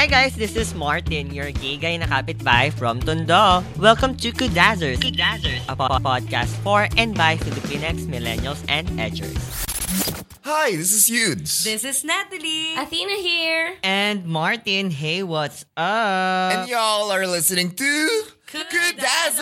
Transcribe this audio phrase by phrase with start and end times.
[0.00, 3.60] Hi guys, this is Martin, your gay guy na kapitbahay from Tondo.
[3.76, 9.36] Welcome to Kudazzers, Kudazzers, a po- podcast for and by Filipinx, millennials, and edgers.
[10.40, 11.68] Hi, this is Yudes.
[11.68, 12.80] This is Natalie.
[12.80, 13.76] Athena here.
[13.84, 16.64] And Martin, hey, what's up?
[16.64, 19.36] and y'all are listening to Kudazzers!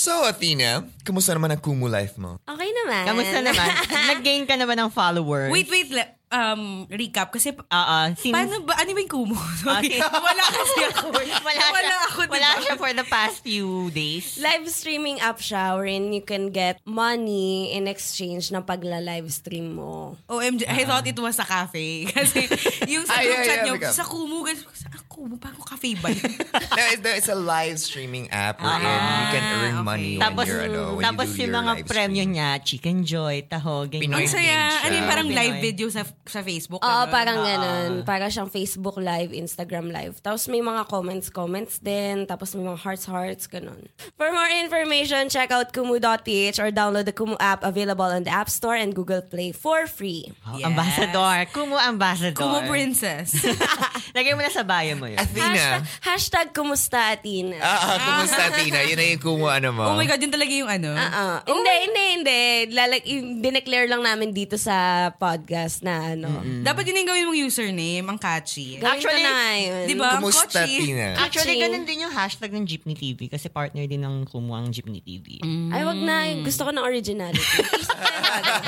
[0.00, 2.40] So, Athena, kamusta naman ang Kumu life mo?
[2.48, 3.04] Okay naman.
[3.04, 3.68] Kamusta naman?
[4.16, 5.52] Nag-gain ka naman ng followers?
[5.52, 5.92] Wait, wait.
[5.92, 7.34] le- Um, recap.
[7.34, 8.30] Kasi, Oo, since...
[8.30, 8.78] paano ba?
[8.78, 9.34] Ano ba yung kumo?
[9.66, 9.82] Ah,
[10.22, 11.10] wala kasi ako.
[11.10, 12.34] Wala, Wala siya, ako, diba?
[12.38, 14.38] wala siya for the past few days.
[14.38, 20.14] Live streaming app siya wherein you can get money in exchange ng pagla-live stream mo.
[20.30, 22.06] OMG, I thought it was a cafe.
[22.14, 22.46] Kasi
[22.86, 23.90] yung sa group chat bigam.
[23.90, 24.86] sa Kumu, ganun, sa
[25.20, 26.32] Kumu, parang cafe ba yun?
[26.32, 29.84] no, it's, it's a live streaming app wherein you can earn okay.
[29.84, 32.50] money Tapos, when you're, ano, when tapos you do yung your mga live premyo niya,
[32.64, 34.16] Chicken Joy, Taho, ganyan.
[34.16, 34.58] Pinoy Ang saya.
[34.80, 35.36] Ano yung parang Pinoy.
[35.36, 36.80] live video sa sa Facebook?
[36.80, 37.12] Oo, ganun?
[37.12, 37.90] parang ganun.
[38.08, 40.24] Para siyang Facebook Live, Instagram Live.
[40.24, 42.24] Tapos may mga comments-comments din.
[42.24, 43.92] Tapos may mga hearts-hearts, ganun.
[44.16, 48.48] For more information, check out kumu.ph or download the Kumu app available on the App
[48.48, 50.32] Store and Google Play for free.
[50.48, 50.72] Oh, Yes.
[50.72, 51.34] Ambassador.
[51.52, 52.32] Kumu Ambassador.
[52.32, 53.36] Kumu Princess.
[54.16, 55.18] Lagay mo na sa bio mo yun.
[55.18, 55.50] Athena.
[55.50, 57.58] Hashtag, hashtag kumusta, Athena.
[57.58, 58.80] Ah, ah, kumusta, Athena?
[58.82, 59.82] Yun na yung Kumu ano mo.
[59.84, 60.90] oh my God, yun talaga yung ano.
[60.92, 62.40] Ah, Hindi, hindi, hindi.
[62.70, 63.02] Lalag,
[63.40, 64.74] dineclare lang namin dito sa
[65.12, 66.30] podcast na ano.
[66.62, 68.78] Dapat yun yung gawin mong username, ang catchy.
[68.78, 69.82] Gawin Actually, na ngayon.
[69.84, 70.08] Di ba?
[70.16, 70.78] Kumusta, catchy.
[70.80, 71.06] Tina?
[71.16, 75.02] Actually, ganun din yung hashtag ng Jeepney TV kasi partner din ng Kumu ang Jeepney
[75.02, 75.42] TV.
[75.74, 76.22] Ay, wag na.
[76.40, 77.40] Gusto ko ng originality.
[77.40, 78.60] Gusto tayo bago.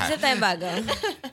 [0.00, 0.68] Gusto tayo bago.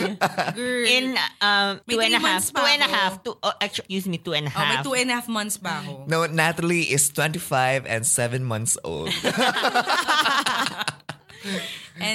[0.55, 0.85] Girl.
[0.87, 1.05] In
[1.41, 2.47] um, two and a half.
[2.51, 3.23] Two and a half.
[3.23, 4.85] Two, oh, actually, excuse me, two and a oh, may half.
[4.85, 6.05] two and a half months pa ako.
[6.07, 9.11] No, Natalie is 25 and 7 months old.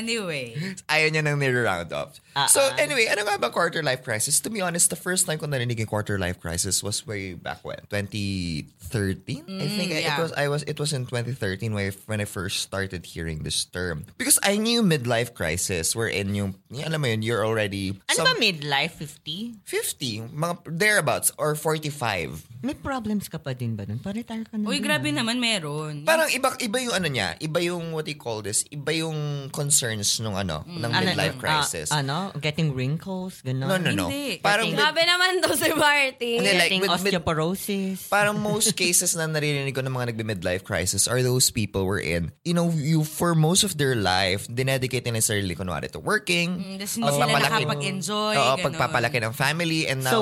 [0.01, 0.57] Anyway.
[0.89, 2.17] Ayaw niya nang nire-round up.
[2.33, 4.41] Ah, so anyway, ano nga ba quarter life crisis?
[4.41, 7.61] To be honest, the first time ko narinig yung quarter life crisis was way back
[7.61, 7.83] when?
[7.91, 9.45] 2013?
[9.45, 10.17] I think I- it yeah.
[10.17, 13.67] was I was it was in 2013 when I, when I first started hearing this
[13.67, 14.07] term.
[14.17, 18.27] Because I knew midlife crisis wherein yung, yung alam mo yun, you're already Ano some-
[18.31, 18.95] ba midlife?
[18.97, 19.61] 50?
[19.67, 22.63] 50, mga thereabouts, or 45.
[22.63, 23.99] May problems ka pa din ba nun?
[23.99, 25.19] Pa-retire ka na Uy, grabe ah.
[25.19, 26.05] naman meron.
[26.07, 28.63] Parang iba iba yung ano niya, iba yung what you call this?
[28.71, 29.49] Iba yung
[29.91, 31.91] concerns nung ano, ng Ano, midlife ah, crisis.
[31.91, 32.31] ano?
[32.37, 33.43] Getting wrinkles?
[33.43, 33.67] Gano'n?
[33.67, 34.07] no, no, no.
[34.07, 34.39] Hindi.
[34.39, 36.37] Parang Getting- Grabe naman daw si Martin.
[36.39, 38.07] Hindi, like, Getting with- with- osteoporosis?
[38.07, 42.31] parang most cases na naririnig ko ng mga nagbe-midlife crisis are those people we're in.
[42.43, 46.79] You know, you for most of their life, dinedicate nila sarili kunwari to working.
[46.79, 48.35] Tapos hindi sila nakapag-enjoy.
[48.37, 48.65] Oo, ganun.
[48.71, 50.19] pagpapalaki ng family and now, so,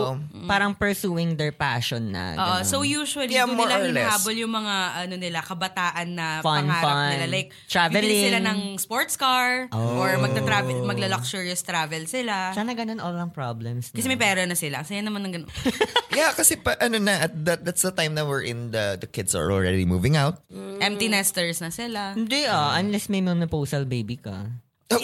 [0.47, 2.33] parang pursuing their passion na.
[2.33, 2.65] Oo, gano'n.
[2.65, 4.75] so usually, Yeah, doon nila hinahabol yung mga
[5.05, 7.09] ano nila, kabataan na Fun, pangarap fun.
[7.11, 7.25] nila.
[7.27, 7.99] Like, Traveling.
[7.99, 9.99] bibili sila ng sports car Oh.
[9.99, 12.55] or magta-travel, magla-luxurious travel sila.
[12.55, 13.91] Sana ganun all ang problems.
[13.91, 14.87] Kasi may pera na sila.
[14.87, 15.51] Saya naman ng ganun.
[16.15, 19.09] yeah, kasi pa, ano na, at that, that's the time na we're in, the, the
[19.09, 20.39] kids are already moving out.
[20.79, 22.15] Empty nesters na sila.
[22.15, 24.47] Hindi ah, unless may menopausal baby ka.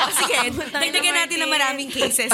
[0.00, 2.32] Oh, sige, dagdagan natin ng maraming cases.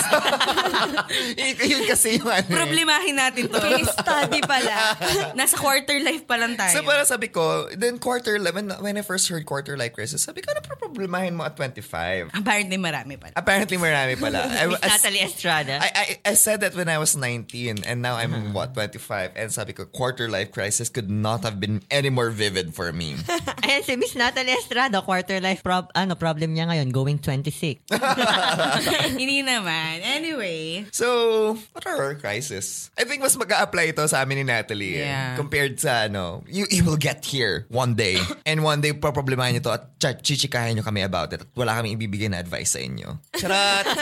[1.66, 2.46] yun kasi yung ano.
[2.46, 2.54] eh.
[2.54, 3.58] Problemahin natin to.
[3.58, 4.94] Case study pala.
[5.38, 6.70] Nasa quarter life pa lang tayo.
[6.70, 10.22] So para sabi ko, then quarter life, when, when I first heard quarter life crisis,
[10.22, 12.30] sabi ko, ano pa problemahin mo at 25?
[12.38, 13.34] Apparently marami pa.
[13.34, 14.46] Apparently marami pala.
[14.46, 15.74] I, Miss as- Natalie Estrada.
[15.82, 19.50] I, I, I said that when I was 19 and now I'm what 25 and
[19.50, 23.18] sabi ko quarter life crisis could not have been any more vivid for me.
[23.66, 27.88] Ayan si Miss Natalie Estrada, quarter life prob ano problem niya ngayon, going 26.
[29.16, 30.04] Hindi naman.
[30.04, 30.84] Anyway.
[30.92, 32.92] So, what are our crisis?
[32.92, 35.32] I think mas mag apply ito sa amin ni Natalie eh, Yeah.
[35.40, 38.20] compared sa ano, you, you will get here one day.
[38.48, 41.40] and one day, paproblemahin nyo to at ch- chichikahin nyo kami about it.
[41.40, 43.16] At wala kami ibibigay na advice sa inyo.
[43.32, 43.86] Charot!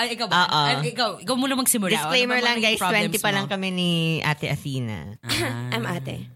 [0.00, 0.40] Ay, ikaw ba?
[0.48, 0.64] Oo.
[0.80, 1.92] Ay, ikaw, ikaw muna magsimula.
[1.92, 3.36] Disclaimer Ano lang guys, problems 20 pa mo?
[3.36, 3.90] lang kami ni
[4.24, 5.20] Ate Athena.
[5.68, 6.32] I'm ate.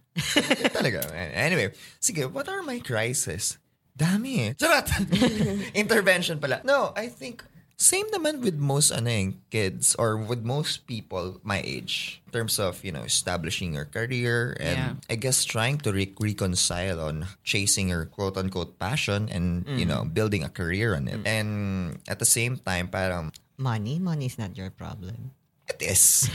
[0.76, 1.08] Talaga.
[1.32, 3.56] Anyway, sige, what are my crisis?
[4.00, 4.52] Dami eh.
[4.56, 4.88] Charot!
[5.76, 6.64] Intervention pala.
[6.64, 7.44] No, I think
[7.81, 12.61] same naman with most ano eh, kids or with most people my age in terms
[12.61, 17.88] of, you know, establishing your career and I guess trying to re- reconcile on chasing
[17.88, 21.25] your quote-unquote passion and, you know, building a career on it.
[21.25, 23.99] And at the same time, parang Money?
[24.00, 25.32] Money is not your problem.
[25.70, 26.26] It is.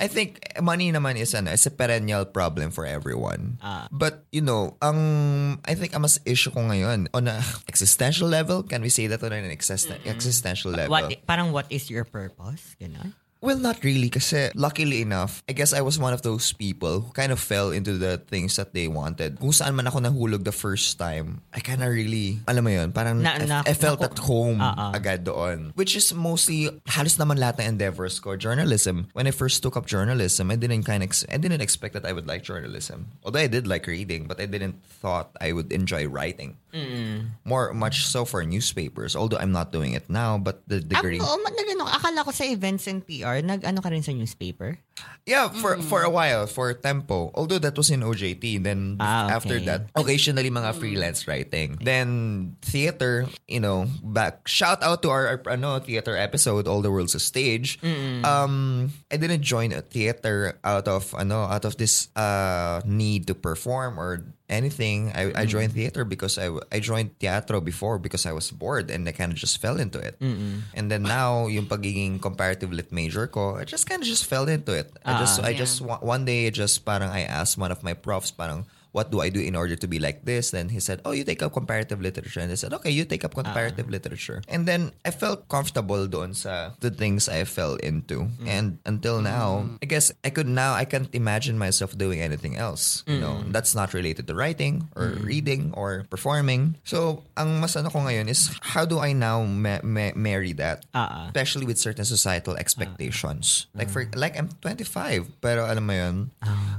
[0.00, 3.60] I think money naman is ano, is a perennial problem for everyone.
[3.60, 3.86] Ah.
[3.92, 8.64] But you know, ang I think ang mas issue ko ngayon on a existential level,
[8.64, 10.90] can we say that on an exist- existential level?
[10.90, 12.74] What, parang what is your purpose?
[12.80, 13.12] Ganon.
[13.42, 17.10] Well, not really kasi luckily enough, I guess I was one of those people who
[17.10, 19.42] kind of fell into the things that they wanted.
[19.42, 22.94] Kung saan man ako nahulog the first time, I kind of really, alam mo yun,
[22.94, 24.94] parang Na- I, na- I felt naku- at home ah.
[24.94, 25.74] agad doon.
[25.74, 28.38] Which is mostly, halos naman lahat ng endeavors ko.
[28.38, 29.10] Journalism.
[29.10, 32.14] When I first took up journalism, I didn't kind of, I didn't expect that I
[32.14, 33.10] would like journalism.
[33.26, 36.61] Although I did like reading, but I didn't thought I would enjoy writing.
[37.44, 39.14] More, much so for newspapers.
[39.14, 41.20] Although I'm not doing it now, but the degree.
[41.20, 44.12] Ah, oo, ma- nag- ano, akala ko sa events and PR, nag-ano ka rin sa
[44.12, 44.78] newspaper?
[45.26, 47.30] Yeah, for for a while, for Tempo.
[47.34, 48.62] Although that was in OJT.
[48.62, 49.66] Then Ah, after okay.
[49.66, 51.78] that, occasionally mga freelance writing.
[51.80, 56.90] Then theater, you know, back shout out to our, our ano, theater episode, All the
[56.90, 57.78] World's a Stage.
[58.26, 63.34] Um I didn't join a theater out of ano, out of this uh need to
[63.34, 65.12] perform or anything.
[65.14, 65.46] I, I mm-hmm.
[65.46, 69.32] joined theater because I, I joined teatro before because I was bored and I kind
[69.32, 70.16] of just fell into it.
[70.74, 74.48] And then now, yung pagiging comparative lit major ko, I just kind of just fell
[74.48, 74.92] into it.
[75.04, 75.46] I just, ah.
[75.46, 79.20] I just, one day, just parang I asked one of my profs, parang, what do
[79.20, 80.52] I do in order to be like this?
[80.52, 82.40] Then he said, oh, you take up comparative literature.
[82.40, 83.42] And I said, okay, you take up ah.
[83.42, 84.42] comparative literature.
[84.48, 88.28] And then I felt comfortable doon sa the things I fell into.
[88.40, 88.46] Mm.
[88.46, 89.78] And until now, mm.
[89.82, 93.02] I guess I could now, I can't imagine myself doing anything else.
[93.06, 93.52] You know, mm.
[93.52, 96.76] that's not related to writing or reading or performing.
[96.84, 100.84] So, ang mas ano ko ngayon is how do I now ma- ma- marry that?
[100.92, 101.26] Ah, ah.
[101.32, 103.66] Especially with certain societal expectations.
[103.66, 103.78] Ah, ah.
[103.80, 106.16] Like for like I'm 25, pero alam mo yun,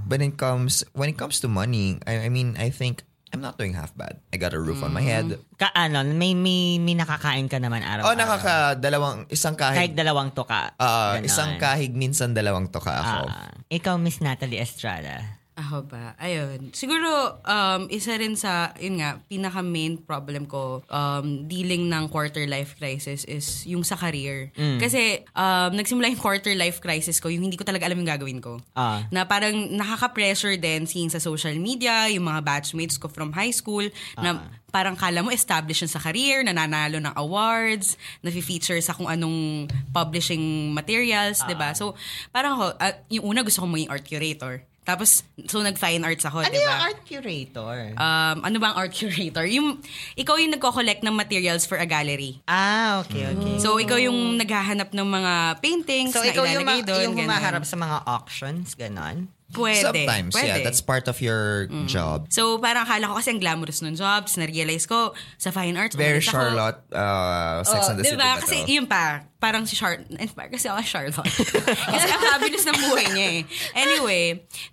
[0.05, 3.03] when it comes when it comes to money, I, I mean, I think
[3.33, 4.21] I'm not doing half bad.
[4.29, 5.41] I got a roof on my head.
[5.57, 8.13] Ka, ano, may, may, may nakakain ka naman araw-araw.
[8.13, 9.97] Oh, nakaka dalawang isang Kahit kahig.
[9.97, 10.77] dalawang tuka.
[10.77, 11.25] Ah, Ganon.
[11.25, 13.25] isang kahig minsan dalawang toka ako.
[13.25, 15.41] Ah, ikaw, Miss Natalie Estrada.
[15.53, 16.17] Ako ba?
[16.17, 16.73] Ayun.
[16.73, 22.73] Siguro, um, isa rin sa, yun nga, pinaka-main problem ko um, dealing ng quarter life
[22.81, 24.49] crisis is yung sa career.
[24.81, 28.41] Kasi, um, nagsimula yung quarter life crisis ko, yung hindi ko talaga alam yung gagawin
[28.41, 28.57] ko.
[28.73, 29.05] Ah.
[29.13, 33.85] Na parang nakaka-pressure din seeing sa social media, yung mga batchmates ko from high school,
[34.17, 34.41] na
[34.73, 37.93] parang kala mo established sa career, nananalo ng awards,
[38.25, 41.77] na-feature sa kung anong publishing materials, 'di ba?
[41.77, 41.93] So,
[42.33, 44.65] parang ako, ah, yung una gusto ko maging art curator.
[44.83, 46.83] Tapos, so nag-fine arts ako, Ano di yung ba?
[46.83, 47.75] art curator?
[47.95, 49.47] Um, ano ba ang art curator?
[49.47, 49.79] Yung,
[50.13, 52.43] ikaw yung nagko-collect ng materials for a gallery.
[52.45, 53.55] ah, okay, okay.
[53.57, 57.01] So, ikaw yung naghahanap ng mga paintings So, na ikaw yung, ma- doon.
[57.01, 59.31] yung humaharap sa mga auctions, ganon?
[59.53, 59.85] Pwede.
[60.03, 60.47] Sometimes, pwede.
[60.49, 61.85] yeah, that's part of your Mm.
[61.85, 62.27] job.
[62.27, 64.33] So, parang akala ko kasi ang glamorous ng jobs.
[64.35, 66.33] Na-realize ko, sa fine arts, Very umalis ako.
[66.33, 68.17] Charlotte, uh, Sex Oh, and the City.
[68.17, 68.29] diba?
[68.33, 68.41] to.
[68.41, 69.03] Kasi yun pa,
[69.37, 71.29] parang si Charlotte, inspire kasi ako Charlotte.
[71.93, 73.41] kasi ang fabulous ng buhay niya eh.
[73.77, 74.23] Anyway,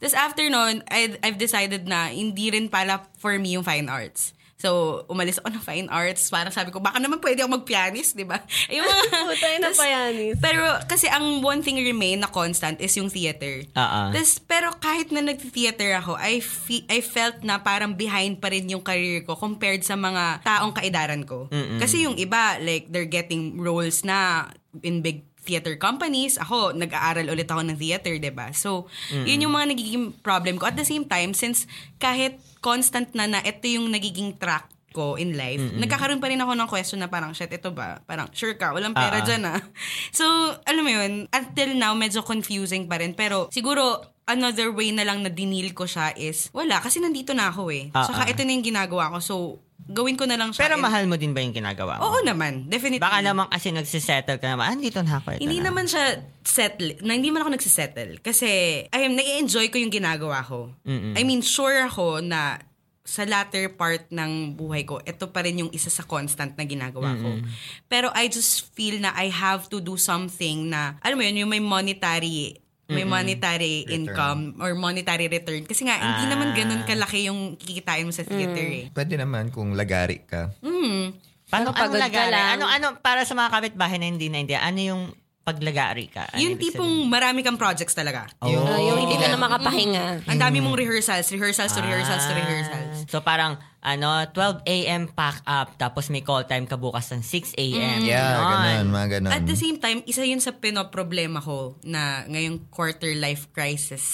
[0.00, 4.32] this after nun, I, I've decided na hindi rin pala for me yung fine arts.
[4.60, 6.28] So, umalis ako ng fine arts.
[6.28, 8.44] Parang sabi ko, baka naman pwede ako mag-pianist, di ba?
[8.74, 9.04] Yung mga...
[9.32, 10.38] Putay na pianist.
[10.44, 13.64] Pero kasi ang one thing remain na constant is yung theater.
[13.72, 14.06] Ah, ah.
[14.12, 18.68] Tas, pero kahit na nag-theater ako, I, fe- I felt na parang behind pa rin
[18.68, 21.48] yung career ko compared sa mga taong kaidaran ko.
[21.80, 24.50] Kasi yung iba, like, they're getting roles na
[24.84, 26.36] in big theater companies.
[26.36, 30.68] Ako, nag-aaral ulit ako ng theater, ba So, yun yung mga nagiging problem ko.
[30.68, 31.64] At the same time, since
[31.96, 36.52] kahit constant na na ito yung nagiging track ko in life, nagkakaroon pa rin ako
[36.58, 38.02] ng question na parang, shit, ito ba?
[38.04, 39.24] Parang, sure ka, walang pera ah.
[39.24, 39.60] dyan ah.
[40.18, 40.26] So,
[40.66, 43.14] alam mo yun, until now, medyo confusing pa rin.
[43.14, 47.54] Pero, siguro, another way na lang na dinil ko siya is, wala, kasi nandito na
[47.54, 47.90] ako eh.
[47.94, 48.30] Ah, Saka ah.
[48.30, 49.18] ito na yung ginagawa ko.
[49.22, 49.34] So,
[49.90, 50.62] gawin ko na lang siya.
[50.64, 52.06] Pero And- mahal mo din ba yung ginagawa mo?
[52.06, 53.02] Oo naman, definitely.
[53.02, 55.34] Baka naman kasi nagsisettle ka naman, ah, dito na ako.
[55.34, 55.68] ito Hindi na.
[55.68, 56.04] naman siya
[56.40, 58.22] settle, na hindi man ako nagsisettle.
[58.22, 58.48] Kasi,
[58.86, 60.70] I am, nai-enjoy ko yung ginagawa ko.
[60.86, 62.62] I mean, sure ako na
[63.00, 67.18] sa latter part ng buhay ko, ito pa rin yung isa sa constant na ginagawa
[67.18, 67.42] ko.
[67.90, 71.50] Pero I just feel na I have to do something na, alam mo yun, yung
[71.50, 72.54] may monetary
[72.90, 75.62] may monetary income or monetary return.
[75.62, 78.84] Kasi nga, hindi naman ganun kalaki yung kikitain mo sa theater eh.
[78.90, 80.50] Pwede naman kung lagari ka.
[81.46, 82.30] Paano Kapag ano pagod ka lagari?
[82.30, 82.46] lang.
[82.52, 85.02] Ano, ano, para sa mga kapitbahay na hindi na hindi, ano yung
[85.40, 86.30] paglagari ka?
[86.30, 88.30] Ano yung tipong marami kang projects talaga.
[88.44, 90.28] Yung, Ah, yung hindi ka na makapahinga.
[90.28, 92.38] Ang dami mong rehearsals, rehearsals to rehearsals to Ah.
[92.38, 92.96] rehearsals.
[93.08, 95.08] So parang ano 12 a.m.
[95.08, 98.04] pack up tapos may call time ka bukas ng 6 a.m.
[98.04, 98.60] yeah, Ganon.
[98.60, 99.32] ganun, mga ganun.
[99.32, 104.04] At the same time, isa yun sa pinoproblema ko na ngayong quarter life crisis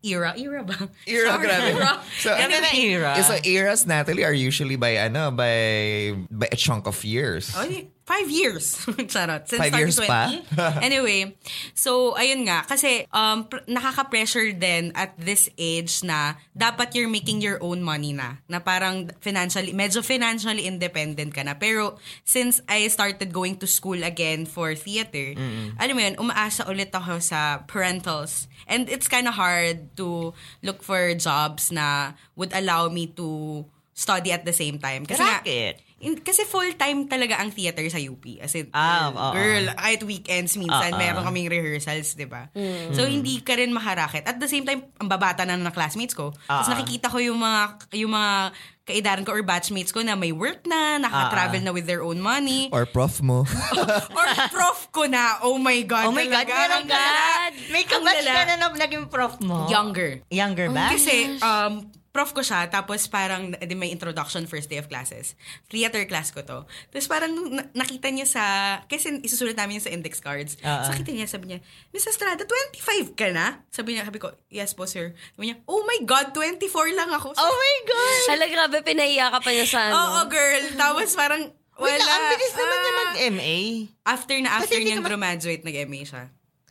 [0.00, 0.32] era.
[0.36, 0.76] Era ba?
[1.04, 1.70] Era, Sorry, grabe.
[1.76, 1.92] Era.
[2.20, 3.10] So, Ano na era?
[3.20, 7.52] So, eras, Natalie, are usually by, ano, by, by a chunk of years.
[7.52, 7.64] Oh,
[8.10, 8.74] five years.
[9.14, 9.46] Charot.
[9.46, 10.58] Since Five years 2020.
[10.58, 10.82] pa?
[10.82, 11.38] anyway,
[11.78, 12.66] so, ayun nga.
[12.66, 18.10] Kasi, um, pr- nakaka-pressure din at this age na dapat you're making your own money
[18.10, 18.42] na.
[18.50, 21.54] Na parang financially, medyo financially independent ka na.
[21.54, 25.38] Pero, since I started going to school again for theater,
[25.78, 28.50] alam mo yun, umaasa ulit ako sa parentals.
[28.66, 30.34] And it's kind of hard to
[30.66, 33.62] look for jobs na would allow me to
[33.94, 35.04] study at the same time.
[35.04, 35.74] Kasi nga, Bakit?
[36.00, 38.40] In- kasi full-time talaga ang theater sa UP.
[38.40, 39.32] As in, Ah, girl, oo.
[39.32, 40.98] girl, kahit weekends minsan, Oo.
[40.98, 42.48] meron kaming rehearsals, di ba?
[42.90, 44.24] So, hindi ka rin makarakit.
[44.24, 46.32] At the same time, ang babata na ng classmates ko.
[46.44, 46.74] Tapos Oo.
[46.74, 47.60] nakikita ko yung mga,
[47.94, 48.32] yung mga
[48.80, 52.66] kaidaran ko or batchmates ko na may work na, naka-travel na with their own money.
[52.74, 53.46] Or prof mo.
[54.18, 55.38] or prof ko na.
[55.46, 56.10] Oh my God.
[56.10, 56.58] Oh my God, talaga.
[56.58, 57.22] meron Ang ka lala.
[57.70, 59.70] May kabatch ka na na naging prof mo.
[59.70, 60.26] Younger.
[60.26, 60.90] Younger ba?
[60.90, 65.38] Kasi, um, prof ko siya, tapos parang di may introduction first day of classes.
[65.70, 66.66] Theater class ko to.
[66.90, 68.42] Tapos parang na- nakita niya sa,
[68.90, 70.58] kasi isusulat namin yun sa index cards.
[70.66, 71.58] Ah, so nakita niya, sabi niya,
[71.94, 73.62] Miss Estrada, 25 ka na?
[73.70, 75.14] Sabi niya, sabi ko, yes po sir.
[75.38, 77.30] Sabi niya, oh my God, 24 lang ako.
[77.38, 78.22] Oh my God!
[78.34, 79.94] Hala, grabe, pinaiya ka pa niya sa ano.
[79.94, 80.64] Oo, girl.
[80.74, 81.46] Tapos parang,
[81.78, 81.94] wala.
[81.94, 82.98] Wait ang bilis naman niya ah.
[83.00, 83.56] mag-MA.
[84.04, 86.24] After na after niyang ka ma- graduate, nag-MA siya.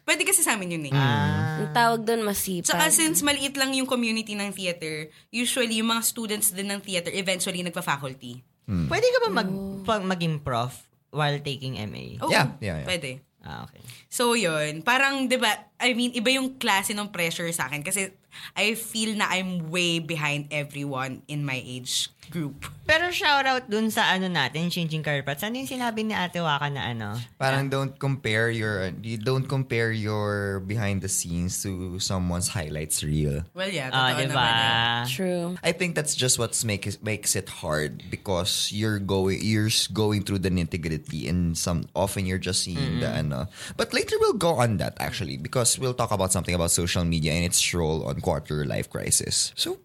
[0.09, 0.93] Pwede kasi sa amin yun eh.
[0.97, 1.61] Ah.
[1.61, 2.65] Ang tawag doon masipag.
[2.65, 7.13] Tsaka since maliit lang yung community ng theater, usually yung mga students din ng theater
[7.13, 8.41] eventually nagpa-faculty.
[8.65, 9.49] Pwede ka ba mag,
[9.85, 10.73] pag maging prof
[11.13, 12.17] while taking MA?
[12.21, 12.89] Oh, Yeah, yeah, yeah.
[12.89, 13.21] Pwede.
[13.45, 13.81] Ah, okay.
[14.11, 18.11] So yun, parang 'di ba, I mean, iba yung klase ng pressure sa akin kasi
[18.55, 22.69] I feel na I'm way behind everyone in my age group.
[22.85, 25.41] Pero shoutout dun sa ano natin, Changing Career Paths.
[25.41, 27.17] Ano yung sinabi ni Ate Waka na ano?
[27.37, 33.41] Parang don't compare your you don't compare your behind the scenes to someone's highlights reel.
[33.53, 34.29] Well, yeah, Ah, totoo di naman.
[34.29, 34.37] yun.
[34.37, 35.05] ba?
[35.09, 35.45] True.
[35.65, 40.41] I think that's just what makes makes it hard because you're going you're going through
[40.45, 43.49] the nitty-gritty and some often you're just seeing the ano.
[43.77, 47.33] But later we'll go on that actually because we'll talk about something about social media
[47.33, 49.49] and its role on quarter life crisis.
[49.57, 49.81] So,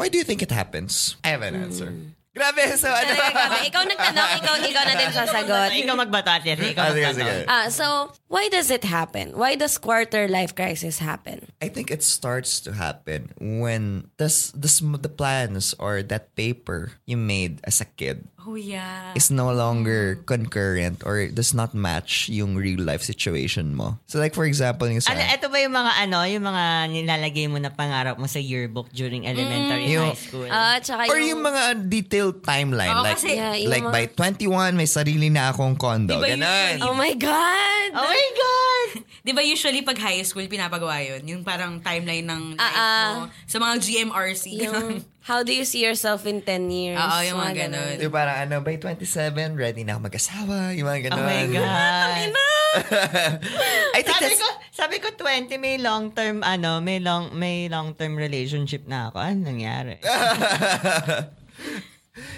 [0.00, 1.20] why do you think it happens?
[1.20, 1.92] I have an answer.
[2.32, 3.12] Grabe, so ano?
[3.12, 3.58] Talaga, grabe.
[3.68, 5.68] Ikaw nagtanong, ikaw, ikaw na din sasagot.
[5.84, 6.56] Ikaw magbato, Ate.
[6.56, 7.20] Ikaw Ah, sige, magbato.
[7.20, 7.34] sige.
[7.44, 7.86] Ah, so,
[8.32, 9.36] why does it happen?
[9.36, 11.44] Why does quarter life crisis happen?
[11.60, 17.20] I think it starts to happen when this, this the plans or that paper you
[17.20, 19.14] made as a kid Oh yeah.
[19.14, 24.02] is no longer concurrent or does not match yung real life situation mo.
[24.04, 27.46] So like for example, yung sa Ano, ito ba yung mga ano, yung mga nilalagay
[27.46, 30.48] mo na pangarap mo sa yearbook during elementary Yung- high school?
[30.82, 34.74] Tsaka or yung mga detailed timeline Oo, like kasi- Yeah, yung like mga- by 21
[34.74, 36.18] may sarili na akong condo.
[36.18, 36.42] Diba Ganon.
[36.42, 37.88] usually- Oh my God!
[37.94, 38.88] oh my God!
[39.24, 41.22] Di ba usually pag high school, pinapagawa yun?
[41.28, 43.06] Yung parang timeline ng life Ah, ah.
[43.14, 43.30] mo.
[43.46, 44.44] Sa mga GMRC.
[44.58, 46.98] Yung, how do you see yourself in 10 years?
[46.98, 47.94] Oo, yung mga ganon.
[48.02, 50.74] Yung parang ano, by 27, ready na ako mag-asawa.
[50.74, 51.26] Yung mga Oh ganon.
[51.26, 52.30] my God!
[53.96, 54.40] I think sabi that's...
[54.40, 59.12] ko, sabi ko 20 may long term ano, may long may long term relationship na
[59.12, 59.20] ako.
[59.20, 60.00] Ano nangyari?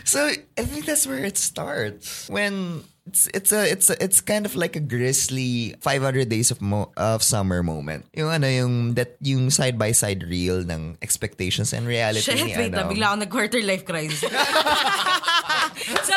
[0.04, 4.48] So I think that's where it starts when it's it's a it's a, it's kind
[4.48, 8.08] of like a grisly 500 days of mo, of summer moment.
[8.16, 12.56] Yung ano yung that yung side by side reel ng expectations and reality Shit, ni
[12.56, 12.88] wait ano.
[12.88, 12.88] lang.
[12.88, 14.24] Bigla ako nag-quarter life crisis.
[16.08, 16.14] so,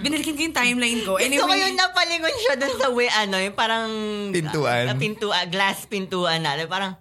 [0.00, 1.20] binalikin ko yung timeline ko.
[1.20, 3.88] Gusto ko Anyway, yung napalingon siya dun sa way, ano, yung parang...
[4.32, 4.88] Pintuan.
[4.88, 6.56] ah, pintuan, glass pintuan na.
[6.64, 6.96] Parang,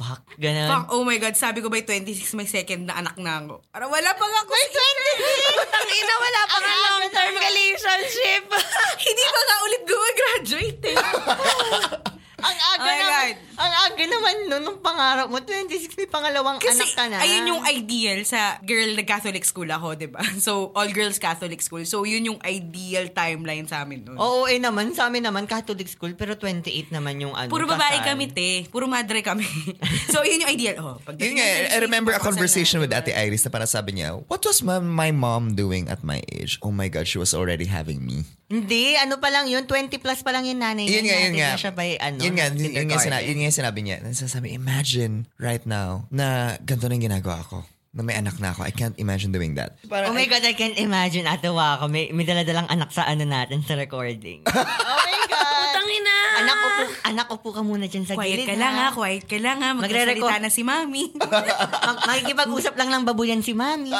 [0.00, 0.68] fuck, ganun.
[0.72, 3.60] fuck, oh my God, sabi ko by 26 may second na anak na ako.
[3.68, 4.50] Parang wala pa nga ako.
[4.56, 5.76] May 26!
[5.76, 8.42] Ang ina, wala pa nga long-term relationship.
[9.06, 10.96] Hindi pa nga ulit gumag-graduate eh.
[12.40, 13.34] Ang aga Oh na, God.
[13.54, 17.16] ang aga naman nun, nung pangarap mo, 26, may pangalawang Kasi anak ka na.
[17.20, 20.20] ayun yung ideal sa girl na Catholic school ako, di ba?
[20.40, 21.84] So, all girls Catholic school.
[21.84, 24.16] So, yun yung ideal timeline sa amin nun.
[24.16, 27.52] Oo, eh naman, sa amin naman, Catholic school, pero 28 naman yung ano.
[27.52, 28.08] Puro babae kasal.
[28.10, 28.64] kami, te.
[28.66, 29.44] Puro madre kami.
[30.12, 30.76] so, yun yung ideal.
[30.80, 34.16] Oh, pag Yun nga, I remember a conversation with Ate Iris na parang sabi niya,
[34.24, 36.56] what was my, my mom doing at my age?
[36.64, 38.24] Oh my God, she was already having me.
[38.50, 41.18] Hindi, ano pa lang yun, 20 plus pa lang yung nanay Yun nga, niya.
[41.22, 41.48] yun nga.
[41.48, 43.96] Na siya by, ano, yun nga, yun, yun, nga sinabi, yun nga yung sinabi niya.
[44.02, 47.62] Nasasabi, imagine right now na ganito na yung ginagawa ko.
[47.90, 48.62] Na may anak na ako.
[48.62, 49.78] I can't imagine doing that.
[49.84, 51.86] Oh my God, I can't imagine, atawa ako.
[51.86, 54.42] May, may daladalang anak sa ano natin sa recording.
[54.50, 54.58] oh
[54.98, 55.70] my God!
[55.70, 56.14] Tangina!
[56.40, 58.48] anak, upo, anak, upo ka muna dyan sa Quiet gilid.
[58.48, 59.74] ka lang ha, quiet ka lang ha.
[59.74, 61.10] Magsasalita na si mami.
[61.86, 63.90] Mag- makikipag-usap lang ng babuyan si mami.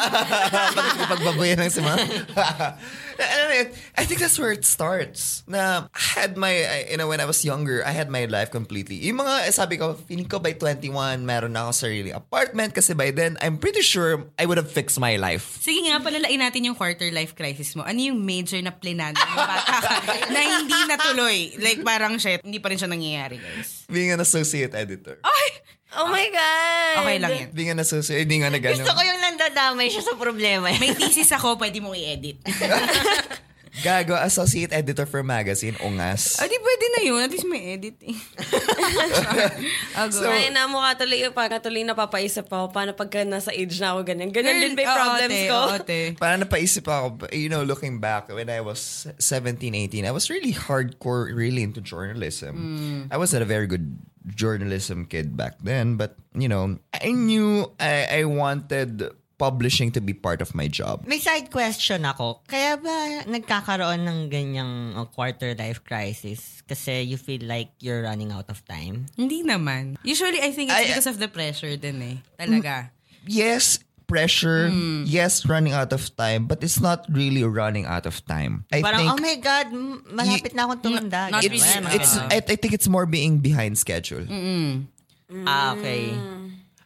[1.10, 1.98] Pagbabayan lang si ma'am.
[3.96, 5.44] I think that's where it starts.
[5.46, 8.96] Na I had my, you know, when I was younger, I had my life completely.
[9.06, 12.94] Yung mga, eh, sabi ko, feeling ko by 21, meron na ako sarili apartment kasi
[12.94, 15.60] by then, I'm pretty sure I would have fixed my life.
[15.60, 17.84] Sige nga, palalain natin yung quarter life crisis mo.
[17.84, 19.96] Ano yung major na plinado mo bata ka
[20.34, 21.36] na hindi natuloy?
[21.60, 23.84] Like parang shit, hindi pa rin siya nangyayari, guys.
[23.88, 25.20] Being an associate editor.
[25.24, 25.79] Ay!
[25.90, 26.94] Oh my God!
[27.02, 27.48] Okay lang yan.
[27.50, 28.78] Being an associate, hindi nga na gano'n.
[28.78, 30.70] Gusto ko yung nandadamay siya sa problema.
[30.78, 32.38] May thesis ako, pwede mong i-edit.
[33.80, 36.36] Gago, associate editor for magazine, Ungas.
[36.36, 37.20] O di pwede na yun.
[37.22, 38.18] At least may edit eh.
[39.94, 40.26] Ago.
[40.26, 44.04] Ay, na mukha tuloy yung parang tuloy napapaisip ako paano pagka nasa age na ako
[44.04, 44.34] ganyan.
[44.34, 45.56] Ganyan din ba yung oo, problems ko?
[45.56, 45.98] oo, te.
[46.22, 50.52] Parang napaisip ako, you know, looking back, when I was 17, 18, I was really
[50.52, 53.08] hardcore, really into journalism.
[53.08, 58.20] I wasn't a very good journalism kid back then, but, you know, I knew I,
[58.20, 59.08] I wanted
[59.40, 61.08] publishing to be part of my job.
[61.08, 62.44] May side question ako.
[62.44, 66.60] Kaya ba nagkakaroon ng ganyang uh, quarter life crisis?
[66.68, 69.08] Kasi you feel like you're running out of time?
[69.16, 69.96] Hindi naman.
[70.04, 72.16] Usually, I think it's Ay, because of the pressure din eh.
[72.36, 72.92] Talaga.
[73.24, 74.66] Yes, pressure.
[75.06, 78.66] Yes, running out of time, but it's not really running out of time.
[78.74, 79.66] I Parang, think oh my God,
[80.10, 81.30] malapit na akong tumanda.
[81.30, 81.94] not it's, really.
[81.94, 84.26] it's, I, I think it's more being behind schedule.
[85.46, 86.10] ah, okay.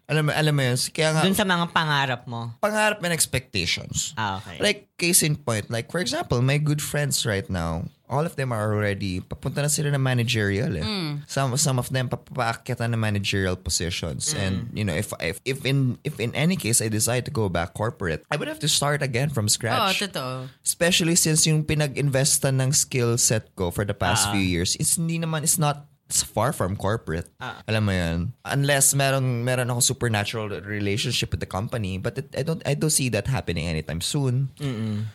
[0.04, 2.52] Alam mo, alam mo yun, kaya nga, Dun sa mga pangarap mo.
[2.60, 4.12] pangarap and expectations.
[4.20, 4.60] Ah, okay.
[4.60, 8.52] Like, case in point, like, for example, my good friends right now, all of them
[8.52, 10.84] are already, papunta na sila na managerial eh.
[11.24, 14.36] Some, some of them, papaakyatan na managerial positions.
[14.36, 17.48] And, you know, if, if, if in, if in any case I decide to go
[17.48, 20.04] back corporate, I would have to start again from Oo, scratch.
[20.04, 20.52] totoo.
[20.60, 25.16] Especially since yung pinag-investan ng skill set ko for the past few years, it's hindi
[25.18, 27.28] naman, it's not, it's far from corporate.
[27.68, 28.18] Alam mo yan.
[28.44, 32.92] Unless meron, meron ako supernatural relationship with the company, but it, I don't, I don't
[32.92, 34.50] see that happening anytime soon.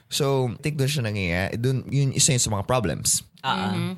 [0.10, 1.62] So, I think doon siya nangyayari.
[1.62, 3.24] Doon, yun isa yun sa mga problems.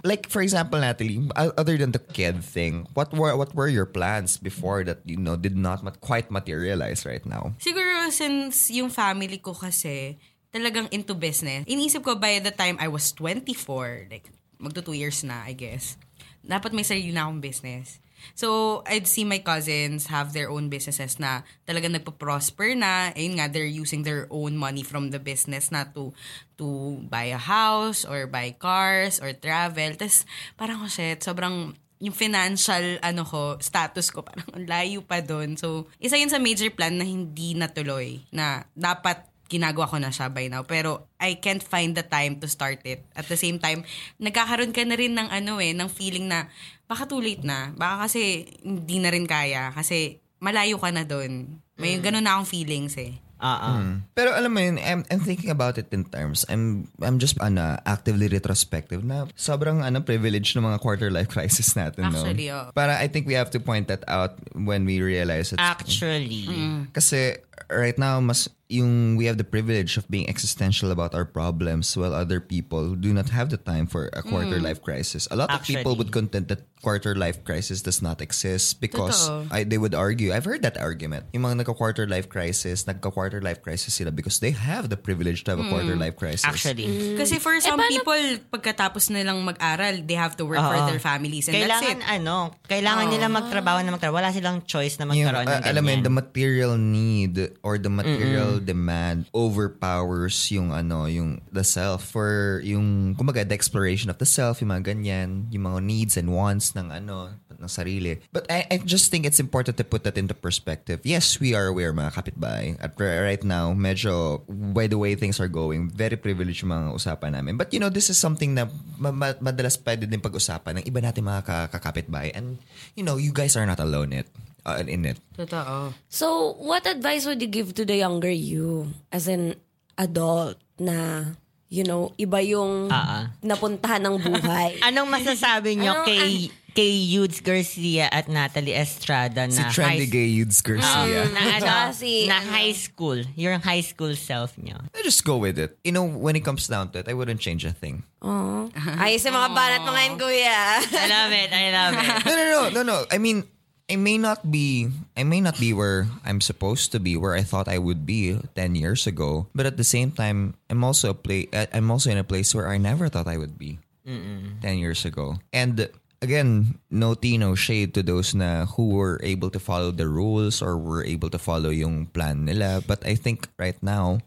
[0.04, 4.38] Like, for example, Natalie, other than the kid thing, what were what were your plans
[4.38, 7.58] before that, you know, did not mat- quite materialize right now?
[7.58, 10.22] Siguro since yung family ko kasi
[10.54, 14.30] talagang into business, iniisip ko by the time I was 24, like
[14.62, 15.98] magto two years na, I guess,
[16.42, 18.02] dapat may sarili na akong business.
[18.38, 23.10] So, I'd see my cousins have their own businesses na talagang nagpo-prosper na.
[23.18, 26.14] Ayun nga, they're using their own money from the business na to
[26.62, 29.98] to buy a house or buy cars or travel.
[29.98, 35.22] Tapos, parang, oh shit, sobrang yung financial ano ko, status ko parang ang layo pa
[35.22, 35.58] doon.
[35.58, 40.32] So, isa yun sa major plan na hindi natuloy na dapat ginagawa ko na siya
[40.32, 40.64] by now.
[40.64, 43.04] Pero I can't find the time to start it.
[43.12, 43.84] At the same time,
[44.24, 46.48] nagkakaroon ka na rin ng ano eh, ng feeling na
[46.88, 47.76] baka too late na.
[47.76, 49.76] Baka kasi hindi na rin kaya.
[49.76, 51.60] Kasi malayo ka na doon.
[51.76, 53.20] May ganun na akong feelings eh.
[53.42, 53.82] Ah, ah.
[54.14, 57.82] Pero alam mo yun, I'm, I'm thinking about it in terms, I'm I'm just ano,
[57.90, 62.06] actively retrospective na sobrang ano, privilege ng mga quarter life crisis natin.
[62.06, 62.70] Actually, no?
[62.70, 62.78] oh.
[62.78, 65.58] Para I think we have to point that out when we realize it.
[65.58, 66.46] Actually.
[66.94, 67.42] Kasi
[67.74, 72.16] right now, mas yung we have the privilege of being existential about our problems while
[72.16, 75.28] other people do not have the time for a quarter life crisis.
[75.30, 75.98] A lot of people Actually.
[76.00, 79.30] would contend that quarter life crisis does not exist because.
[79.52, 81.28] I, they would argue, I've heard that argument.
[81.36, 85.52] Yung mga nagka-quarter life crisis, nagka-quarter life crisis sila because they have the privilege to
[85.52, 86.48] have a quarter life crisis.
[86.48, 87.20] Actually.
[87.20, 88.22] Kasi for some paano- people,
[88.56, 90.88] pagkatapos nilang mag-aral, they have to work for Oo.
[90.88, 92.00] their families and that's it.
[92.08, 94.24] ano, kailangan nila magtrabaho na magtrabaho.
[94.24, 96.06] Wala silang choice na Yung, magkaroon ng uh, alam mo ganyan.
[96.08, 103.18] the material need or the material demand overpowers yung ano, yung the self for yung
[103.18, 106.94] kumbaga the exploration of the self, yung mga ganyan, yung mga needs and wants ng
[106.94, 108.18] ano, ng sarili.
[108.34, 111.02] But I, I just think it's important to put that into perspective.
[111.06, 112.82] Yes, we are aware mga kapitbahay.
[112.82, 117.38] At right now, medyo by the way things are going, very privileged yung mga usapan
[117.38, 117.56] namin.
[117.58, 118.66] But you know, this is something na
[118.98, 122.34] ma- ma- madalas pwede din pag-usapan ng iba natin mga ka- kakapitbahay.
[122.34, 122.58] And
[122.98, 124.28] you know, you guys are not alone it.
[124.62, 125.18] Uh, in it.
[125.34, 125.94] Totoo.
[126.08, 129.58] So, what advice would you give to the younger you as an
[129.98, 131.34] adult na,
[131.68, 133.24] you know, iba yung Ah, ah.
[133.42, 134.78] napuntahan ng buhay?
[134.88, 136.30] Anong masasabi nyo Anong- kay
[136.72, 141.28] kay Yudes Garcia at Natalie Estrada Si na Trendy high, Gay Yudes Garcia.
[141.28, 144.80] na, ano, si, na ano, high school, yung high school self nyo.
[144.96, 145.76] I just go with it.
[145.84, 148.08] You know, when it comes down to it, I wouldn't change a thing.
[148.24, 148.72] Oh.
[148.96, 150.60] Ay, sa mga banat mga yun, kuya.
[150.86, 152.08] I love it, I love it.
[152.30, 152.98] no, no, no, no, no.
[153.12, 153.44] I mean,
[153.92, 154.88] I may not be,
[155.20, 158.40] I may not be where I'm supposed to be, where I thought I would be
[158.56, 159.52] ten years ago.
[159.52, 161.52] But at the same time, I'm also a play.
[161.52, 165.44] I'm also in a place where I never thought I would be ten years ago.
[165.52, 165.92] And
[166.24, 170.64] again, no tea, no shade to those na who were able to follow the rules
[170.64, 172.80] or were able to follow yung plan nila.
[172.88, 174.24] But I think right now,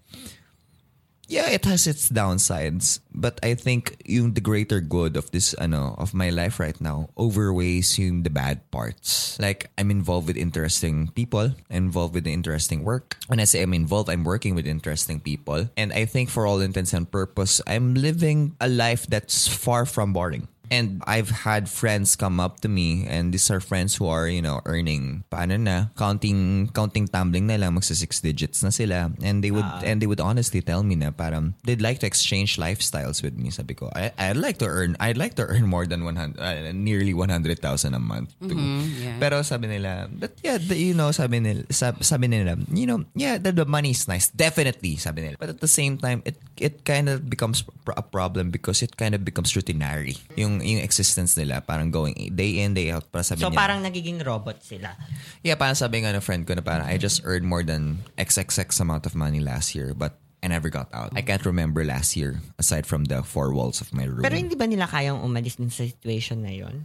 [1.29, 5.95] yeah, it has its downsides, but I think yung the greater good of this ano
[5.99, 9.39] of my life right now overweighs yung the bad parts.
[9.41, 13.17] Like I'm involved with interesting people, involved with interesting work.
[13.27, 16.61] When I say I'm involved, I'm working with interesting people, and I think for all
[16.61, 20.49] intents and purpose, I'm living a life that's far from boring.
[20.71, 24.43] And I've had friends come up to me and these are friends who are, you
[24.43, 29.45] know, earning paano na, counting counting tumbling na lang magsa six digits na sila and
[29.45, 33.23] they would and they would honestly tell me na parang they'd like to exchange lifestyles
[33.23, 33.51] with me.
[33.51, 36.73] Sabi ko, I I'd like to earn I'd like to earn more than 100 uh,
[36.73, 37.61] nearly 100,000
[37.95, 38.57] a month too.
[39.01, 39.19] yeah.
[39.21, 43.05] Pero sabi nila, but yeah, the, you know, sabi nila, sab, sabi nila, you know,
[43.15, 45.37] yeah, the, the money is nice, definitely, sabi nila.
[45.39, 47.65] But at the same time, it it kind of becomes
[47.97, 50.19] a problem because it kind of becomes routinary.
[50.37, 53.09] Yung yung existence nila, parang going day in, day out.
[53.11, 54.95] Para sabi So niya, parang nagiging robot sila.
[55.43, 58.79] yeah, parang sabi nga ng friend ko na parang I just earned more than XXX
[58.79, 61.17] amount of money last year, but I never got out.
[61.17, 64.21] I can't remember last year aside from the four walls of my room.
[64.21, 66.85] Pero hindi ba nila kayang umalis din sa situation na yon?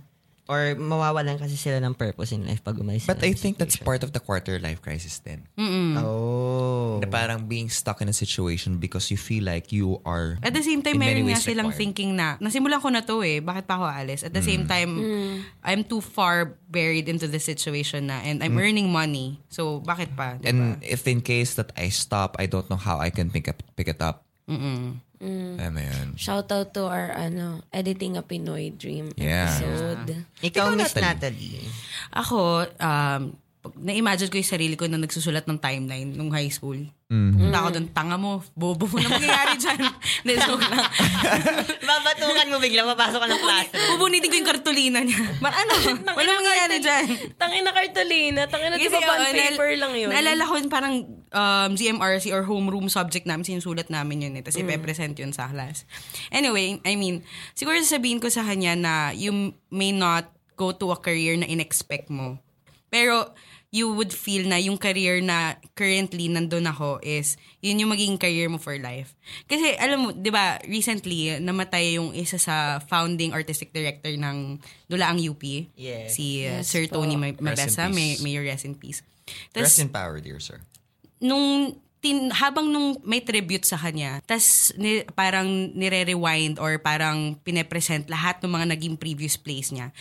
[0.49, 3.85] Or mawawalan kasi sila ng purpose in life pag umalis But I think that's situation?
[3.85, 5.45] part of the quarter life crisis then.
[6.01, 6.97] Oh.
[6.97, 10.65] Na parang being stuck in a situation because you feel like you are At the
[10.65, 11.77] same time, meron nga ways silang required.
[11.77, 14.25] thinking na, nasimulan ko na to eh, bakit pa ako aalis?
[14.25, 14.97] At the same time,
[15.61, 19.37] I'm too far buried into the situation na and I'm earning money.
[19.53, 20.41] So, bakit pa?
[20.41, 20.49] Diba?
[20.49, 23.61] And if in case that I stop, I don't know how I can pick up
[23.77, 24.25] pick it up.
[24.49, 26.07] Alam mo yun.
[26.15, 29.51] Shout out to our ano, Editing a Pinoy Dream Yeah.
[29.51, 30.25] episode.
[30.39, 31.05] Ikaw, Ikaw, Miss Natalie.
[31.05, 31.67] Natalie.
[32.15, 32.39] Ako,
[32.79, 33.21] um,
[33.59, 36.79] na-imagine ko yung sarili ko na nagsusulat ng timeline nung high school.
[37.09, 39.81] Punta ako doon, tanga mo, bobo mo na mangyayari dyan.
[40.23, 40.87] Hindi, joke lang.
[41.89, 43.87] Babatukan mo bigla, papasok ka ng classroom.
[43.99, 45.19] Bubunitin ko yung kartulina niya.
[45.43, 45.73] Ma- ano?
[46.07, 47.05] Wala mangyayari dyan.
[47.35, 50.09] Tangin na kartolina, tangin na di Kasi, ba bond oo, paper lang yun?
[50.13, 50.95] Naalala ko yun parang
[51.33, 54.45] um, GMRC or homeroom subject namin, sinusulat namin yun eh.
[54.45, 55.83] Tapos ipe-present yun sa class.
[56.31, 57.27] Anyway, I mean,
[57.59, 62.07] siguro sasabihin ko sa kanya na you may not go to a career na in-expect
[62.07, 62.39] mo.
[62.93, 63.33] Pero
[63.69, 68.49] you would feel na yung career na currently nandun ako is yun yung magiging career
[68.49, 69.13] mo for life.
[69.45, 74.57] Kasi alam mo, di ba, recently, namatay yung isa sa founding artistic director ng
[74.89, 75.41] Dulaang UP.
[75.77, 76.17] Yes.
[76.17, 77.05] Si uh, Yes Sir po.
[77.05, 77.83] Tony Rest in Mabesa.
[77.93, 79.05] May, may you rest in peace.
[79.53, 80.57] Rest Tas, in power, dear sir.
[81.21, 88.07] nung tin, habang nung may tribute sa kanya, tas ni, parang nire-rewind or parang pine-present
[88.09, 89.91] lahat ng mga naging previous plays niya.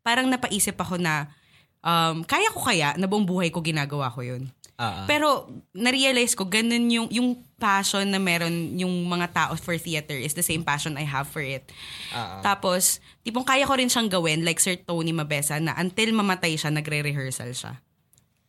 [0.00, 1.28] Parang napaisip ako na
[1.82, 4.48] um, kaya ko kaya na buong buhay ko ginagawa ko yun.
[4.80, 5.04] Ah.
[5.06, 7.28] Pero na-realize ko ganun yung yung
[7.60, 11.44] passion na meron yung mga tao for theater is the same passion I have for
[11.44, 11.62] it.
[12.10, 12.42] Ah.
[12.42, 16.74] Tapos, tipong kaya ko rin siyang gawin like Sir Tony Mabesa na until mamatay siya,
[16.74, 17.78] nagre-rehearsal siya.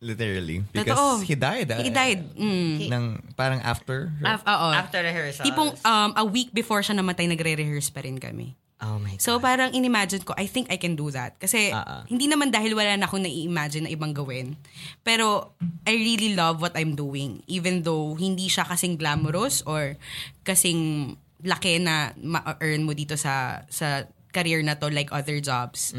[0.04, 0.60] Literally.
[0.74, 1.24] Because Totoo.
[1.24, 1.68] he died.
[1.70, 1.80] ah.
[1.80, 2.20] He died.
[2.36, 2.92] Mm.
[2.92, 3.06] Ng,
[3.38, 4.12] parang after.
[4.20, 4.68] Af- oo.
[4.74, 5.46] After rehearsal.
[5.46, 8.58] Tipong um, a week before siya namatay, nagre-rehearse pa rin kami.
[8.84, 9.24] Oh my God.
[9.24, 11.40] So parang inimagine ko, I think I can do that.
[11.40, 12.04] Kasi ah.
[12.04, 14.60] hindi naman dahil wala na akong nai-imagine na ibang gawin.
[15.00, 15.56] Pero
[15.88, 17.40] I really love what I'm doing.
[17.48, 19.96] Even though hindi siya kasing glamorous or
[20.44, 25.94] kasing laki na ma-earn mo dito sa sa career na to like other jobs.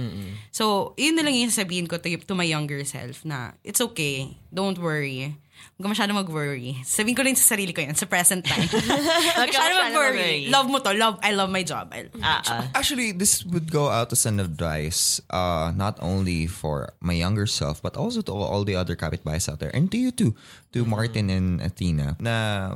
[0.52, 4.36] So, yun na lang yung sasabihin ko to, to my younger self na it's okay.
[4.52, 5.40] Don't worry.
[5.80, 6.84] Huwag ka masyado mag-worry.
[6.84, 8.68] Sabihin ko lang sa sarili ko yan, sa present time.
[8.70, 10.48] Huwag ka masyado masyado mag-worry.
[10.52, 10.92] Love mo to.
[10.92, 11.92] Love, I love my job.
[11.96, 12.64] I- Ah, ah.
[12.76, 17.80] Actually, this would go out as an advice, uh, not only for my younger self,
[17.82, 20.36] but also to all, the other kapitbahays out there, and to you too,
[20.76, 22.16] to Martin and Athena.
[22.20, 22.76] Na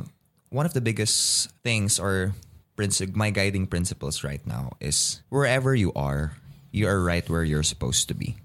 [0.50, 2.34] one of the biggest things or
[2.80, 6.40] princi- my guiding principles right now is wherever you are,
[6.72, 8.40] you are right where you're supposed to be.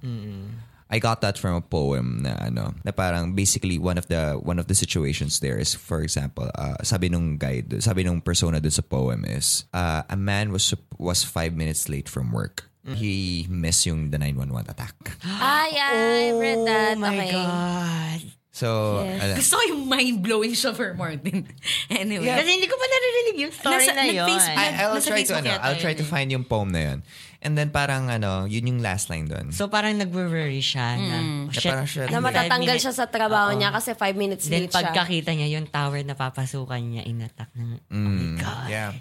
[0.91, 4.59] I got that from a poem na ano, na parang basically one of the one
[4.59, 8.71] of the situations there is for example, uh, sabi nung guide, sabi nung persona dun
[8.71, 12.69] sa poem is uh, a man was was five minutes late from work.
[12.85, 14.93] He missed yung the 911 attack.
[15.25, 15.89] Ah, yeah,
[16.29, 17.01] I've read that.
[17.01, 17.33] Oh my okay.
[17.33, 18.21] God.
[18.55, 19.19] So, Yes.
[19.19, 21.43] ano, Gusto ko yung mind-blowing siya for Martin.
[21.91, 22.31] anyway.
[22.31, 24.15] Kasi hindi ko pa naririnig yung story Nasa- na yun.
[24.23, 26.13] nag-Facebook- I, I'll Nasa try to Facebook ano, I'll try to eh.
[26.15, 26.99] find yung poem na yun.
[27.43, 29.51] And then parang ano, yun yung last line dun.
[29.51, 31.19] So parang nag-worry siya na,
[31.55, 34.73] oh, Na shit, Na matatanggal minutes- siya sa trabaho niya kasi five minutes Then late
[34.75, 34.91] siya.
[34.91, 38.69] pagkakita niya yung tower na papasukan niya, inatak ng, oh my God.
[38.69, 38.93] Yeah.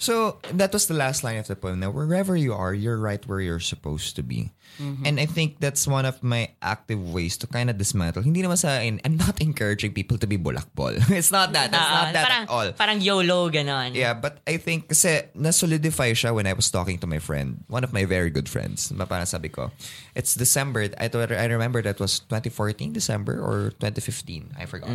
[0.00, 1.84] So that was the last line of the poem.
[1.84, 4.48] Now, wherever you are, you're right where you're supposed to be.
[4.80, 8.24] And I think that's one of my active ways to kind of dismantle.
[8.24, 10.96] Hindi naman sa akin, I'm not encouraging people to be bulakbol.
[11.12, 11.68] it's not that.
[11.68, 12.68] Ah, not that parang, at all.
[12.72, 13.92] Parang YOLO, ganon.
[13.92, 17.84] Yeah, but I think kasi na-solidify siya when I was talking to my friend, one
[17.84, 18.88] of my very good friends.
[18.88, 19.68] Parang sabi ko,
[20.16, 20.88] it's December.
[20.96, 24.56] I, thought, I remember that was 2014 December or 2015.
[24.58, 24.90] I forgot.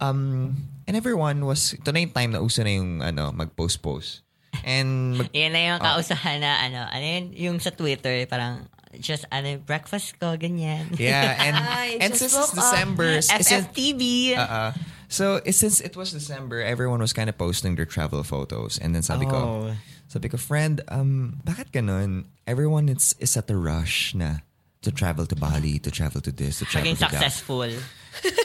[0.00, 4.20] Um, and everyone was, ito na yung time na uso na yung ano, mag-post-post.
[4.62, 5.84] And mag, Yan na yung Oh.
[5.96, 8.68] kausahan na, ano, ano yun, yung sa Twitter, parang,
[9.00, 10.86] just, ano, breakfast ko, ganyan.
[10.94, 12.54] yeah, and Ay, and since it's up.
[12.54, 14.36] December, since, FFTV.
[14.38, 14.70] uh,
[15.08, 18.78] so it, since it was December, everyone was kind of posting their travel photos.
[18.78, 19.38] And then sabi ko,
[19.70, 19.74] Oh.
[20.06, 22.30] sabi ko, friend, um, bakit ganun?
[22.46, 24.42] Everyone is, is at a rush na
[24.84, 27.10] to travel to Bali, to travel to this, to travel Maging to that.
[27.10, 27.64] successful.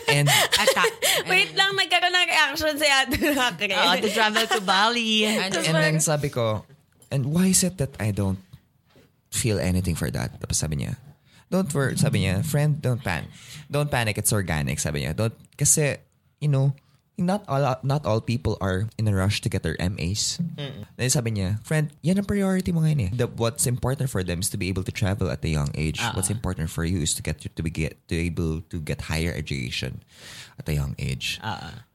[0.09, 0.27] And
[0.63, 0.91] Attack.
[1.29, 3.69] Wait lang, nagkaroon ng reaction si Ate Rocker.
[3.75, 5.27] Oh, to travel to Bali.
[5.29, 6.65] and then sabi ko,
[7.11, 8.39] and why is it that I don't
[9.29, 10.41] feel anything for that?
[10.41, 10.97] Tapos sabi niya,
[11.53, 13.29] don't worry, sabi niya, friend, don't panic.
[13.69, 15.13] Don't panic, it's organic, sabi niya.
[15.15, 15.97] Don't, kasi,
[16.41, 16.73] you know,
[17.19, 20.39] not all not all people are in a rush to get their MAs.
[20.97, 23.11] Then sabi niya, friend, yan ang priority mo ngayon eh.
[23.13, 25.99] The, what's important for them is to be able to travel at a young age.
[26.13, 29.31] What's important for you is to get to be get to able to get higher
[29.35, 30.01] education
[30.57, 31.39] at a young age.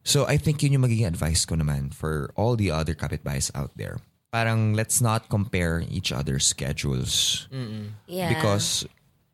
[0.04, 3.72] So I think yun yung magiging advice ko naman for all the other kapitbahays out
[3.76, 3.98] there.
[4.34, 7.46] Parang let's not compare each other's schedules.
[8.06, 8.28] Yeah.
[8.34, 8.84] Because,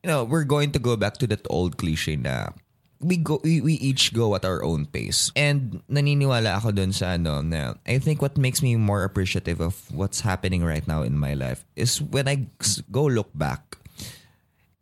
[0.05, 2.53] you know, we're going to go back to that old cliche na
[3.01, 5.33] we go we, we each go at our own pace.
[5.35, 9.75] And naniniwala ako dun sa ano na I think what makes me more appreciative of
[9.91, 12.47] what's happening right now in my life is when I
[12.93, 13.81] go look back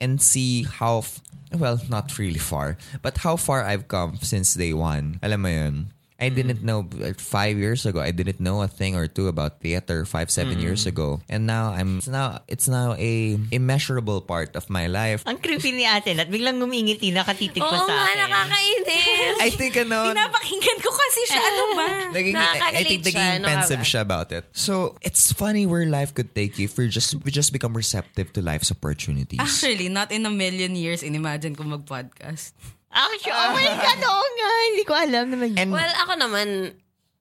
[0.00, 1.07] and see how
[1.54, 5.18] well not really far but how far I've come since day one.
[5.22, 5.76] Alam mo yun.
[6.18, 8.02] I didn't know like, five years ago.
[8.02, 11.70] I didn't know a thing or two about theater five seven years ago, and now
[11.70, 15.22] I'm it's now it's now a immeasurable part of my life.
[15.31, 18.18] Ang creepy ni ate at biglang ngumingiti, nakatitig pa Oo sa nga, akin.
[18.26, 19.38] nakakainis.
[19.38, 21.38] I think ano, Pinapakinggan ko kasi siya.
[21.38, 21.87] Ano ba?
[22.18, 24.44] naging, I, I think Nakaka-relate siya, naging pensive nakaka- siya about it.
[24.50, 28.35] So it's funny where life could take you if we just we just become receptive
[28.35, 29.38] to life's opportunities.
[29.38, 32.59] Actually, not in a million years inimagine ko mag-podcast.
[32.88, 34.51] Actually, oh my God, oo nga.
[34.72, 35.48] Hindi ko alam naman.
[35.57, 36.48] And well, ako naman,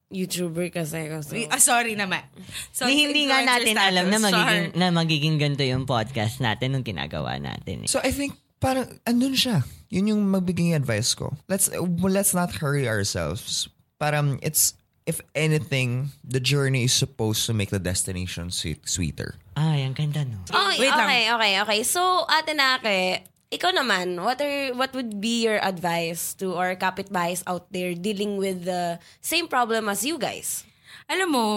[0.08, 1.12] YouTuber kasi.
[1.12, 1.52] kasi.
[1.52, 2.24] Ah, sorry naman.
[2.72, 4.80] So, Hindi, hindi nga natin alam na magiging, Sorry.
[4.80, 7.84] na magiging ganito yung podcast natin nung ginagawa natin.
[7.84, 7.90] eh.
[7.92, 8.32] So I think
[8.64, 9.68] parang andun siya.
[9.92, 11.36] Yun yung magbiging advice ko.
[11.52, 13.68] Let's well, let's not hurry ourselves.
[14.00, 19.36] Parang it's if anything, the journey is supposed to make the destination sweet, sweeter.
[19.60, 20.40] Ay, ang ganda no.
[20.52, 21.04] Oh, Wait lang.
[21.08, 21.80] okay, okay, okay.
[21.84, 27.44] So, Ate Nake, ikaw naman, what are what would be your advice to our kapitbahays
[27.48, 30.68] out there dealing with the same problem as you guys?
[31.08, 31.48] Alam mo,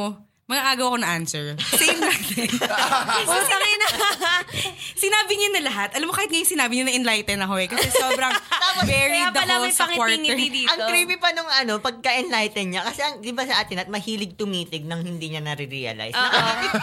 [0.50, 1.55] mga agaw ko na answer.
[1.79, 2.50] Same natin.
[3.31, 3.87] Oh, sakay na.
[4.98, 5.94] sinabi niyo na lahat.
[5.94, 7.70] Alam mo, kahit ngayon sinabi niyo na enlighten ako eh.
[7.70, 8.35] Kasi sobrang
[8.90, 10.18] buried ako may sa quarter.
[10.18, 10.74] pangiti-ngiti dito.
[10.74, 12.83] Ang creepy pa nung ano, pagka-enlighten niya.
[12.83, 16.18] Kasi ang, di ba sa atin at mahilig tumitig nang hindi niya nare-realize.
[16.18, 16.74] Nakatitig,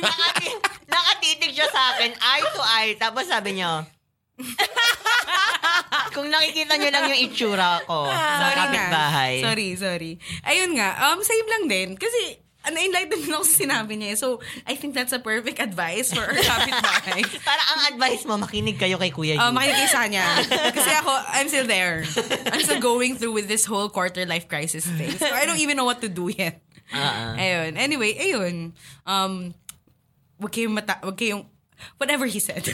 [0.00, 0.60] nakati-
[0.96, 2.92] nakatitig siya sa akin, eye to eye.
[2.96, 3.84] Tapos sabi niya,
[6.14, 9.32] kung nakikita niyo lang yung itsura ko sa Ah, Sorry kapitbahay.
[9.32, 9.44] na.
[9.46, 10.12] Sorry, sorry.
[10.42, 11.88] Ayun nga, um, same lang din.
[11.94, 14.12] Kasi, na-enlighten din ako sa sinabi niya.
[14.12, 14.18] eh.
[14.18, 17.24] So, I think that's a perfect advice for our kapitbahay.
[17.40, 19.56] Para ang advice mo, makinig kayo kay Kuya Uh, Yu.
[19.56, 20.24] makinig kayo sa kanya.
[20.76, 22.04] Kasi ako, I'm still there.
[22.52, 25.14] I'm still going through with this whole quarter life crisis thing.
[25.16, 26.60] So I don't even know what to do yet.
[26.92, 27.32] Ah.
[27.34, 27.78] Ayun.
[27.78, 28.74] Anyway, ayun.
[29.06, 29.54] Um,
[30.36, 31.46] wag kayong mata, wag kayong,
[31.96, 32.66] whatever he said.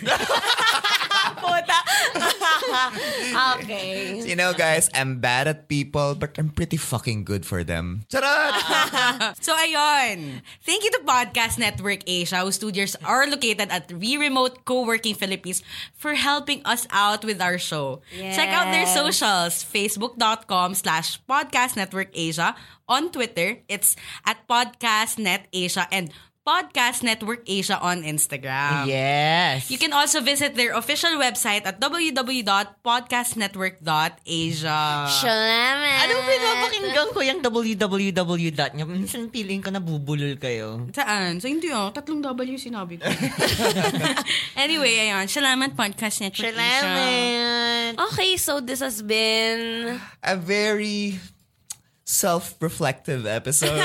[1.36, 1.78] Puta.
[3.60, 4.20] okay.
[4.24, 8.04] You know, guys, I'm bad at people, but I'm pretty fucking good for them.
[8.08, 8.54] Charot!
[9.44, 10.42] so, ayun.
[10.64, 15.62] Thank you to Podcast Network Asia, whose studios are located at We Remote Co-working Philippines
[15.94, 18.02] for helping us out with our show.
[18.10, 22.54] Check out their socials, facebook.com slash Podcast Network Asia.
[22.88, 26.14] On Twitter, it's at Podcast Net Asia and
[26.46, 28.86] Podcast Network Asia on Instagram.
[28.86, 29.66] Yes.
[29.66, 34.80] You can also visit their official website at www.podcastnetwork.asia.
[35.10, 36.06] Salamat.
[36.06, 38.86] Ano pinapakinggan ko yung www dot niya?
[38.86, 40.86] Minsan feeling ko nabubulol kayo.
[40.94, 41.42] Saan?
[41.42, 41.90] So, hindi oh.
[41.90, 43.10] Tatlong W sinabi ko.
[44.62, 45.26] anyway, ayun.
[45.26, 46.86] Salamat Podcast Network Asia.
[46.86, 47.98] Salamat!
[48.06, 49.98] Okay, so this has been...
[50.22, 51.18] A very
[52.06, 53.74] self-reflective episode.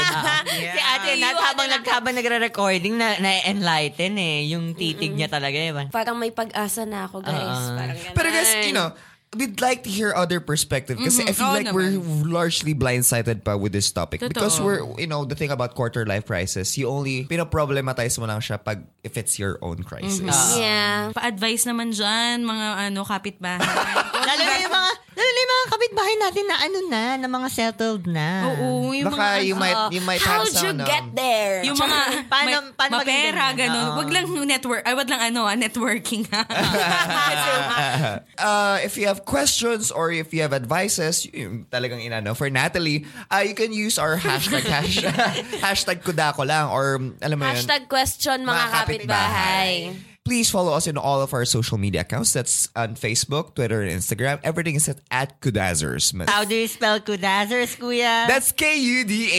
[0.52, 4.54] Si ate Nat, habang, nag, habang nagre-recording, na, na-enlighten eh.
[4.54, 5.74] Yung titig niya talaga eh.
[5.90, 7.42] Parang may pag-asa na ako, guys.
[7.42, 7.76] Ah.
[7.82, 8.14] Parang ganun.
[8.14, 8.94] Pero guys, you know,
[9.36, 11.96] we'd like to hear other perspective kasi I feel Oo like we're
[12.28, 14.36] largely blindsided pa with this topic Totoo.
[14.36, 18.44] because we're you know the thing about quarter life crisis you only pinoproblematize mo lang
[18.44, 20.20] siya pag if it's your own crisis
[20.60, 21.16] Yeah.
[21.16, 23.64] Pa-advise naman dyan, mga ano, kapitbahay.
[24.28, 28.04] Lalo yung mga, lalo na yung mga kapitbahay natin na ano na, na mga settled
[28.08, 28.28] na.
[28.48, 31.68] Oo, yung baka mga, you might you might How'd have you some get um, there?
[31.68, 32.00] yung mga,
[32.32, 33.88] Paano- may, paano mapera, ganun.
[33.92, 33.98] Oo.
[34.00, 36.24] Wag lang network, ay wag lang ano, ah, networking.
[38.40, 43.04] uh, if you have questions or if you have advices, yung talagang inano, for Natalie,
[43.28, 45.04] uh, you can use our hashtag, hash,
[45.66, 47.56] hashtag kudako lang or alam mo yun.
[47.60, 50.11] Hashtag question mga, Mga kapitbahay.
[50.24, 52.32] Please follow us in all of our social media accounts.
[52.34, 54.40] That's on Facebook, Twitter, and Instagram.
[54.44, 56.14] Everything is at, at Kudazzers.
[56.30, 58.28] How do you spell kudazzers, kuya?
[58.30, 59.32] That's K-U-D-A-Z-Z-E-R-S.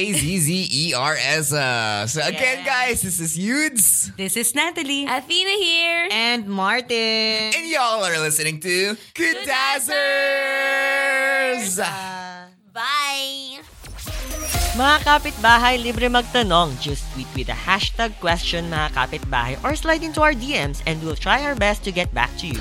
[1.53, 4.11] Uh, So again, guys, this is Yudes.
[4.17, 5.07] This is Natalie.
[5.07, 6.09] Athena here.
[6.11, 7.55] And Martin.
[7.55, 9.87] And y'all are listening to Kudazzers.
[12.75, 13.42] Bye.
[14.73, 16.73] Mga kapitbahay, libre magtanong.
[16.81, 21.13] Just tweet with the hashtag question mga kapitbahay or slide into our DMs and we'll
[21.13, 22.61] try our best to get back to you.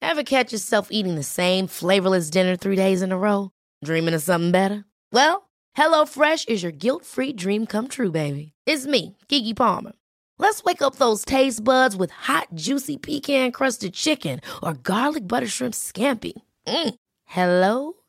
[0.00, 3.52] Ever catch yourself eating the same flavorless dinner three days in a row?
[3.84, 4.88] Dreaming of something better?
[5.12, 8.56] Well, HelloFresh is your guilt-free dream come true, baby.
[8.64, 9.92] It's me, Kiki Palmer.
[10.40, 15.74] Let's wake up those taste buds with hot, juicy pecan-crusted chicken or garlic butter shrimp
[15.76, 16.32] scampi.
[16.64, 16.94] Mm.
[17.28, 17.98] Hello